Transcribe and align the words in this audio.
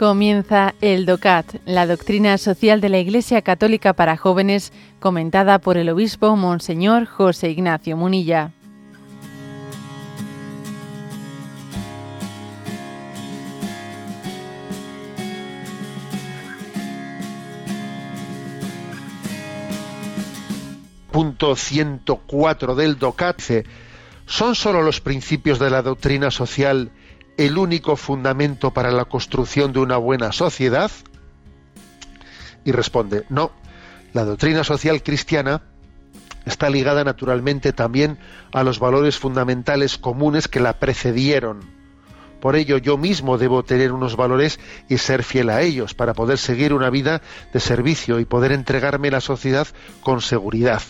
Comienza 0.00 0.74
el 0.80 1.04
DOCAT, 1.04 1.56
la 1.66 1.86
doctrina 1.86 2.38
social 2.38 2.80
de 2.80 2.88
la 2.88 2.98
Iglesia 3.00 3.42
Católica 3.42 3.92
para 3.92 4.16
jóvenes, 4.16 4.72
comentada 4.98 5.58
por 5.58 5.76
el 5.76 5.90
obispo 5.90 6.36
Monseñor 6.36 7.04
José 7.04 7.50
Ignacio 7.50 7.98
Munilla. 7.98 8.50
Punto 21.12 21.54
104 21.56 22.74
del 22.74 22.98
DOCAT 22.98 23.42
¿son 24.24 24.54
sólo 24.54 24.80
los 24.80 25.02
principios 25.02 25.58
de 25.58 25.68
la 25.68 25.82
doctrina 25.82 26.30
social 26.30 26.90
el 27.36 27.58
único 27.58 27.96
fundamento 27.96 28.72
para 28.72 28.90
la 28.90 29.04
construcción 29.04 29.72
de 29.72 29.80
una 29.80 29.96
buena 29.96 30.32
sociedad? 30.32 30.90
Y 32.64 32.72
responde, 32.72 33.24
no, 33.28 33.52
la 34.12 34.24
doctrina 34.24 34.64
social 34.64 35.02
cristiana 35.02 35.62
está 36.44 36.70
ligada 36.70 37.04
naturalmente 37.04 37.72
también 37.72 38.18
a 38.52 38.62
los 38.62 38.78
valores 38.78 39.18
fundamentales 39.18 39.98
comunes 39.98 40.48
que 40.48 40.60
la 40.60 40.78
precedieron. 40.78 41.60
Por 42.40 42.56
ello 42.56 42.78
yo 42.78 42.96
mismo 42.96 43.38
debo 43.38 43.62
tener 43.62 43.92
unos 43.92 44.16
valores 44.16 44.58
y 44.88 44.98
ser 44.98 45.22
fiel 45.22 45.50
a 45.50 45.60
ellos 45.60 45.94
para 45.94 46.14
poder 46.14 46.38
seguir 46.38 46.72
una 46.72 46.90
vida 46.90 47.20
de 47.52 47.60
servicio 47.60 48.18
y 48.18 48.24
poder 48.24 48.52
entregarme 48.52 49.08
a 49.08 49.12
la 49.12 49.20
sociedad 49.20 49.68
con 50.00 50.22
seguridad. 50.22 50.82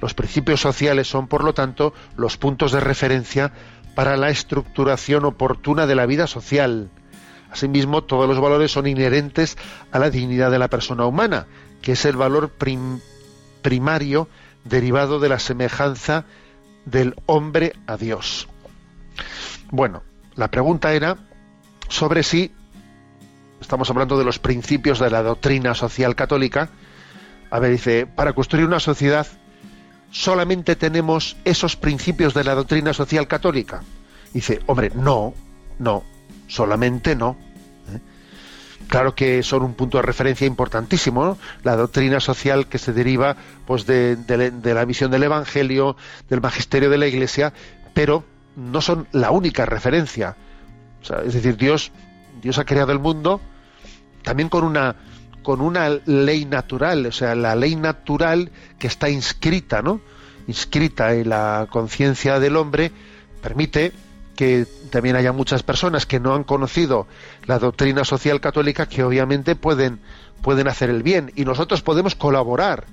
Los 0.00 0.14
principios 0.14 0.60
sociales 0.60 1.08
son, 1.08 1.26
por 1.26 1.44
lo 1.44 1.52
tanto, 1.54 1.92
los 2.16 2.36
puntos 2.36 2.72
de 2.72 2.80
referencia 2.80 3.52
para 3.98 4.16
la 4.16 4.28
estructuración 4.30 5.24
oportuna 5.24 5.84
de 5.84 5.96
la 5.96 6.06
vida 6.06 6.28
social. 6.28 6.88
Asimismo, 7.50 8.04
todos 8.04 8.28
los 8.28 8.38
valores 8.38 8.70
son 8.70 8.86
inherentes 8.86 9.58
a 9.90 9.98
la 9.98 10.08
dignidad 10.08 10.52
de 10.52 10.60
la 10.60 10.68
persona 10.68 11.04
humana, 11.04 11.48
que 11.82 11.90
es 11.90 12.04
el 12.04 12.14
valor 12.14 12.52
primario 13.60 14.28
derivado 14.62 15.18
de 15.18 15.28
la 15.28 15.40
semejanza 15.40 16.26
del 16.84 17.16
hombre 17.26 17.72
a 17.88 17.96
Dios. 17.96 18.46
Bueno, 19.72 20.04
la 20.36 20.46
pregunta 20.46 20.92
era 20.92 21.16
sobre 21.88 22.22
si, 22.22 22.52
estamos 23.60 23.90
hablando 23.90 24.16
de 24.16 24.24
los 24.24 24.38
principios 24.38 25.00
de 25.00 25.10
la 25.10 25.24
doctrina 25.24 25.74
social 25.74 26.14
católica, 26.14 26.68
a 27.50 27.58
ver, 27.58 27.72
dice, 27.72 28.06
para 28.06 28.32
construir 28.32 28.64
una 28.64 28.78
sociedad 28.78 29.26
solamente 30.10 30.76
tenemos 30.76 31.36
esos 31.44 31.76
principios 31.76 32.34
de 32.34 32.44
la 32.44 32.54
doctrina 32.54 32.92
social 32.92 33.26
católica? 33.28 33.82
dice, 34.32 34.60
hombre, 34.66 34.90
no, 34.94 35.34
no, 35.78 36.04
solamente 36.46 37.16
no. 37.16 37.36
¿eh? 37.92 38.00
Claro 38.88 39.14
que 39.14 39.42
son 39.42 39.62
un 39.62 39.74
punto 39.74 39.98
de 39.98 40.02
referencia 40.02 40.46
importantísimo, 40.46 41.38
la 41.62 41.76
doctrina 41.76 42.20
social 42.20 42.68
que 42.68 42.78
se 42.78 42.92
deriva 42.92 43.36
pues, 43.66 43.86
de, 43.86 44.16
la 44.62 44.84
visión 44.84 45.10
del 45.10 45.24
Evangelio, 45.24 45.96
del 46.28 46.40
magisterio 46.40 46.90
de 46.90 46.98
la 46.98 47.06
Iglesia, 47.06 47.52
pero 47.94 48.24
no 48.56 48.80
son 48.80 49.06
la 49.12 49.30
única 49.30 49.66
referencia. 49.66 50.36
es 51.24 51.34
decir, 51.34 51.56
Dios, 51.56 51.92
Dios 52.42 52.58
ha 52.58 52.64
creado 52.64 52.92
el 52.92 52.98
mundo 52.98 53.40
también 54.22 54.48
con 54.48 54.64
una 54.64 54.96
con 55.48 55.62
una 55.62 55.88
ley 56.04 56.44
natural, 56.44 57.06
o 57.06 57.10
sea, 57.10 57.34
la 57.34 57.56
ley 57.56 57.74
natural 57.74 58.50
que 58.78 58.86
está 58.86 59.08
inscrita, 59.08 59.80
¿no? 59.80 60.02
Inscrita 60.46 61.14
en 61.14 61.30
la 61.30 61.68
conciencia 61.70 62.38
del 62.38 62.54
hombre, 62.54 62.92
permite 63.40 63.94
que 64.36 64.66
también 64.90 65.16
haya 65.16 65.32
muchas 65.32 65.62
personas 65.62 66.04
que 66.04 66.20
no 66.20 66.34
han 66.34 66.44
conocido 66.44 67.06
la 67.46 67.58
doctrina 67.58 68.04
social 68.04 68.42
católica 68.42 68.90
que 68.90 69.02
obviamente 69.02 69.56
pueden, 69.56 70.00
pueden 70.42 70.68
hacer 70.68 70.90
el 70.90 71.02
bien 71.02 71.32
y 71.34 71.46
nosotros 71.46 71.80
podemos 71.80 72.14
colaborar 72.14 72.84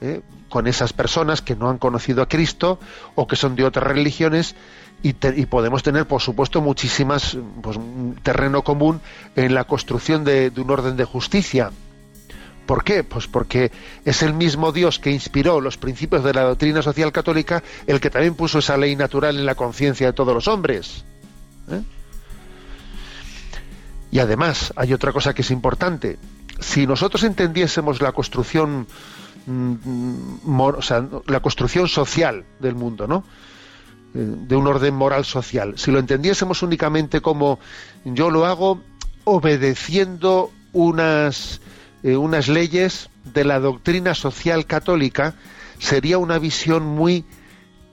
¿eh? 0.00 0.20
con 0.48 0.68
esas 0.68 0.92
personas 0.92 1.42
que 1.42 1.56
no 1.56 1.68
han 1.68 1.78
conocido 1.78 2.22
a 2.22 2.28
Cristo 2.28 2.78
o 3.16 3.26
que 3.26 3.34
son 3.34 3.56
de 3.56 3.64
otras 3.64 3.88
religiones 3.88 4.54
y, 5.02 5.14
podemos 5.46 5.82
tener, 5.82 6.06
por 6.06 6.22
supuesto, 6.22 6.60
muchísimas 6.60 7.36
pues, 7.60 7.76
terreno 8.22 8.62
común 8.62 9.00
en 9.34 9.52
la 9.52 9.64
construcción 9.64 10.22
de 10.22 10.52
un 10.56 10.70
orden 10.70 10.96
de 10.96 11.04
justicia 11.04 11.72
¿Por 12.68 12.84
qué? 12.84 13.02
Pues 13.02 13.26
porque 13.26 13.72
es 14.04 14.22
el 14.22 14.34
mismo 14.34 14.72
Dios 14.72 14.98
que 14.98 15.10
inspiró 15.10 15.58
los 15.58 15.78
principios 15.78 16.22
de 16.22 16.34
la 16.34 16.42
doctrina 16.42 16.82
social 16.82 17.12
católica 17.12 17.62
el 17.86 17.98
que 17.98 18.10
también 18.10 18.34
puso 18.34 18.58
esa 18.58 18.76
ley 18.76 18.94
natural 18.94 19.38
en 19.38 19.46
la 19.46 19.54
conciencia 19.54 20.08
de 20.08 20.12
todos 20.12 20.34
los 20.34 20.48
hombres. 20.48 21.02
¿eh? 21.70 21.80
Y 24.10 24.18
además 24.18 24.74
hay 24.76 24.92
otra 24.92 25.14
cosa 25.14 25.32
que 25.32 25.40
es 25.40 25.50
importante. 25.50 26.18
Si 26.60 26.86
nosotros 26.86 27.22
entendiésemos 27.22 28.02
la 28.02 28.12
construcción, 28.12 28.86
mm, 29.46 29.74
la 31.26 31.40
construcción 31.40 31.88
social 31.88 32.44
del 32.60 32.74
mundo, 32.74 33.06
¿no? 33.06 33.24
Eh, 34.14 34.18
de 34.46 34.56
un 34.56 34.66
orden 34.66 34.94
moral 34.94 35.24
social. 35.24 35.72
Si 35.78 35.90
lo 35.90 35.98
entendiésemos 35.98 36.62
únicamente 36.62 37.22
como 37.22 37.60
yo 38.04 38.28
lo 38.30 38.44
hago 38.44 38.82
obedeciendo 39.24 40.50
unas 40.74 41.62
eh, 42.02 42.16
unas 42.16 42.48
leyes 42.48 43.10
de 43.24 43.44
la 43.44 43.60
doctrina 43.60 44.14
social 44.14 44.66
católica, 44.66 45.34
sería 45.78 46.18
una 46.18 46.38
visión 46.38 46.84
muy 46.84 47.24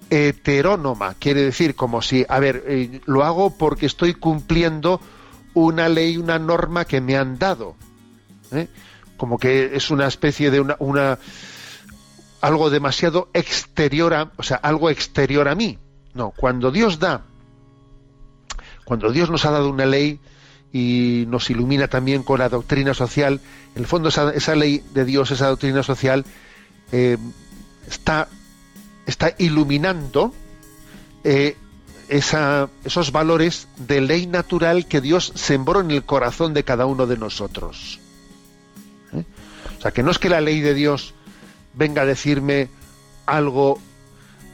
heterónoma, 0.10 1.16
quiere 1.16 1.42
decir 1.42 1.76
como 1.76 2.02
si, 2.02 2.26
a 2.30 2.40
ver, 2.40 2.64
eh, 2.68 3.02
lo 3.06 3.24
hago 3.24 3.58
porque 3.58 3.86
estoy 3.86 4.14
cumpliendo 4.14 5.02
una 5.54 5.90
ley, 5.90 6.18
una 6.18 6.38
norma 6.38 6.86
que 6.86 7.02
me 7.02 7.18
han 7.18 7.40
dado, 7.40 7.76
¿eh? 8.52 8.68
como 9.18 9.38
que 9.40 9.76
es 9.76 9.90
una 9.90 10.08
especie 10.08 10.52
de 10.52 10.60
una, 10.60 10.76
una 10.80 11.18
algo 12.42 12.70
demasiado 12.70 13.30
exterior 13.34 14.14
a, 14.14 14.32
o 14.38 14.44
sea, 14.44 14.58
algo 14.58 14.90
exterior 14.90 15.48
a 15.48 15.56
mí. 15.56 15.80
No, 16.14 16.32
cuando 16.32 16.72
Dios 16.72 17.00
da, 17.00 17.24
cuando 18.84 19.12
Dios 19.12 19.32
nos 19.32 19.46
ha 19.46 19.52
dado 19.52 19.70
una 19.70 19.86
ley, 19.86 20.20
y 20.76 21.24
nos 21.30 21.50
ilumina 21.50 21.88
también 21.88 22.22
con 22.22 22.40
la 22.40 22.50
doctrina 22.50 22.94
social. 22.94 23.40
En 23.76 23.84
el 23.84 23.88
fondo, 23.88 24.10
esa, 24.10 24.56
ley 24.56 24.84
de 24.94 25.06
Dios, 25.06 25.32
esa 25.32 25.48
doctrina 25.48 25.84
social, 25.84 26.26
eh, 26.92 27.18
está, 27.88 28.28
está 29.06 29.34
iluminando 29.38 30.34
eh, 31.24 31.56
esos 32.10 33.14
valores 33.14 33.70
de 33.78 34.02
ley 34.02 34.28
natural 34.28 34.86
que 34.86 35.00
Dios 35.00 35.32
sembró 35.36 35.80
en 35.80 35.92
el 35.92 36.04
corazón 36.04 36.54
de 36.54 36.66
cada 36.66 36.86
uno 36.88 37.08
de 37.08 37.16
nosotros. 37.16 38.02
¿Eh? 39.14 39.24
O 39.78 39.82
sea, 39.82 39.92
que 39.92 40.04
no 40.04 40.12
es 40.12 40.20
que 40.20 40.28
la 40.28 40.42
ley 40.42 40.60
de 40.60 40.74
Dios 40.74 41.14
venga 41.74 42.02
a 42.02 42.06
decirme 42.06 42.68
algo 43.26 43.80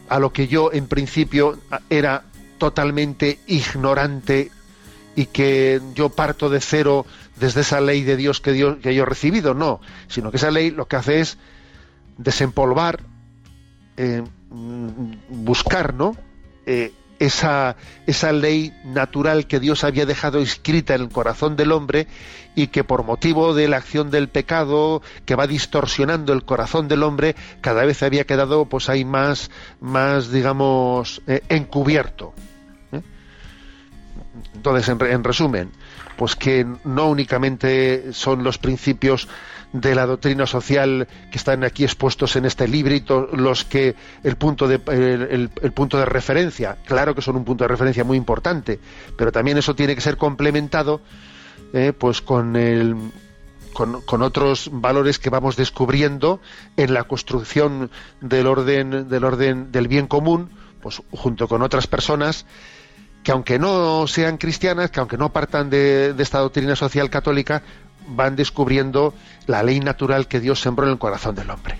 a 0.08 0.20
lo 0.20 0.32
que 0.32 0.48
yo 0.48 0.72
en 0.72 0.86
principio 0.86 1.58
era 1.90 2.26
totalmente 2.60 3.40
ignorante 3.48 4.52
y 5.16 5.26
que 5.26 5.82
yo 5.94 6.10
parto 6.10 6.50
de 6.50 6.60
cero 6.62 7.06
desde 7.36 7.62
esa 7.62 7.82
ley 7.82 8.04
de 8.04 8.18
Dios 8.18 8.42
que, 8.42 8.54
Dios, 8.54 8.78
que 8.82 8.94
yo 8.94 9.04
he 9.04 9.06
recibido, 9.06 9.54
no, 9.54 9.82
sino 10.08 10.32
que 10.32 10.38
esa 10.38 10.52
ley 10.52 10.72
lo 10.72 10.88
que 10.88 10.96
hace 10.96 11.20
es 11.20 11.38
desempolvar, 12.18 13.02
eh, 13.98 14.24
buscar, 15.30 15.94
¿no? 15.94 16.16
Eh, 16.66 16.94
esa, 17.20 17.76
esa 18.08 18.32
ley 18.32 18.74
natural 18.84 19.46
que 19.46 19.60
Dios 19.60 19.84
había 19.84 20.08
dejado 20.08 20.40
escrita 20.40 20.96
en 20.96 21.02
el 21.02 21.10
corazón 21.10 21.56
del 21.56 21.72
hombre 21.72 22.08
y 22.56 22.68
que 22.68 22.84
por 22.84 23.04
motivo 23.04 23.54
de 23.54 23.68
la 23.68 23.78
acción 23.78 24.10
del 24.10 24.28
pecado 24.28 25.04
que 25.26 25.36
va 25.36 25.46
distorsionando 25.46 26.34
el 26.34 26.44
corazón 26.44 26.88
del 26.88 27.04
hombre 27.04 27.36
cada 27.62 27.86
vez 27.86 28.02
había 28.02 28.26
quedado 28.26 28.66
pues 28.66 28.90
ahí 28.90 29.06
más 29.06 29.52
más 29.80 30.32
digamos 30.32 31.22
eh, 31.28 31.44
encubierto 31.50 32.34
entonces, 34.54 34.90
en, 34.90 35.24
resumen, 35.24 35.72
pues 36.18 36.36
que 36.36 36.66
no 36.84 37.10
únicamente 37.10 38.14
son 38.14 38.44
los 38.44 38.58
principios 38.58 39.28
de 39.74 39.96
la 39.96 40.06
doctrina 40.06 40.46
social 40.46 41.08
que 41.32 41.38
están 41.38 41.64
aquí 41.64 41.84
expuestos 41.84 42.36
en 42.36 42.46
este 42.46 42.68
librito 42.68 43.30
los 43.32 43.64
que 43.64 43.96
el 44.24 44.36
punto 44.36 44.68
de 44.68 44.82
el, 44.86 45.50
punto 45.72 45.98
de 45.98 46.04
referencia 46.04 46.78
claro 46.86 47.16
que 47.16 47.22
son 47.22 47.38
un 47.38 47.46
punto 47.46 47.64
de 47.64 47.70
referencia 47.70 48.04
muy 48.04 48.18
importante 48.18 48.80
pero 49.16 49.32
también 49.32 49.58
eso 49.58 49.74
tiene 49.74 49.96
que 49.96 50.02
ser 50.02 50.18
complementado 50.18 51.00
eh, 51.72 51.94
pues 51.98 52.22
con 52.22 52.58
el 52.58 52.98
con, 53.72 54.02
con, 54.02 54.22
otros 54.22 54.70
valores 54.74 55.18
que 55.20 55.30
vamos 55.30 55.56
descubriendo 55.56 56.42
en 56.76 56.94
la 56.94 57.04
construcción 57.06 57.90
del 58.20 58.48
orden 58.48 59.08
del 59.08 59.24
orden 59.24 59.72
del 59.72 59.88
bien 59.88 60.08
común 60.08 60.50
pues 60.82 61.02
junto 61.12 61.48
con 61.48 61.62
otras 61.62 61.88
personas 61.88 62.46
que 63.24 63.32
aunque 63.32 63.60
no 63.60 64.08
sean 64.08 64.38
cristianas, 64.38 64.92
que 64.92 65.00
aunque 65.00 65.18
no 65.18 65.32
partan 65.32 65.70
de, 65.70 66.16
esta 66.18 66.40
doctrina 66.40 66.76
social 66.76 67.10
católica, 67.10 67.62
van 68.08 68.36
descubriendo 68.36 69.14
la 69.48 69.64
ley 69.64 69.80
natural 69.80 70.28
que 70.28 70.40
Dios 70.40 70.60
sembró 70.60 70.86
en 70.86 70.94
el 70.94 71.00
corazón 71.00 71.36
del 71.36 71.50
hombre. 71.50 71.80